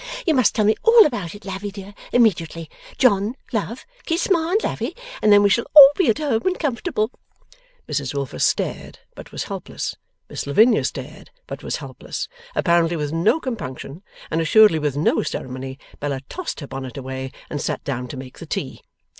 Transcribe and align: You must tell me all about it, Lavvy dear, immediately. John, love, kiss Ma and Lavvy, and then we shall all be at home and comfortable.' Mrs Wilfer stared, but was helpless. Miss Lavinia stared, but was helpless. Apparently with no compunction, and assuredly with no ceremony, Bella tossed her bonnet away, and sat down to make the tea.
You 0.25 0.33
must 0.33 0.55
tell 0.55 0.65
me 0.65 0.75
all 0.81 1.05
about 1.05 1.35
it, 1.35 1.45
Lavvy 1.45 1.69
dear, 1.69 1.93
immediately. 2.11 2.71
John, 2.97 3.35
love, 3.53 3.85
kiss 4.07 4.31
Ma 4.31 4.49
and 4.53 4.63
Lavvy, 4.63 4.95
and 5.21 5.31
then 5.31 5.43
we 5.43 5.49
shall 5.49 5.67
all 5.75 5.91
be 5.95 6.07
at 6.09 6.17
home 6.17 6.41
and 6.47 6.57
comfortable.' 6.57 7.11
Mrs 7.87 8.15
Wilfer 8.15 8.39
stared, 8.39 8.97
but 9.13 9.31
was 9.31 9.43
helpless. 9.43 9.93
Miss 10.27 10.47
Lavinia 10.47 10.83
stared, 10.85 11.29
but 11.45 11.61
was 11.61 11.75
helpless. 11.75 12.27
Apparently 12.55 12.97
with 12.97 13.11
no 13.13 13.39
compunction, 13.39 14.01
and 14.31 14.41
assuredly 14.41 14.79
with 14.79 14.97
no 14.97 15.21
ceremony, 15.21 15.77
Bella 15.99 16.21
tossed 16.29 16.61
her 16.61 16.67
bonnet 16.67 16.97
away, 16.97 17.31
and 17.51 17.61
sat 17.61 17.83
down 17.83 18.07
to 18.07 18.17
make 18.17 18.39
the 18.39 18.47
tea. 18.47 18.81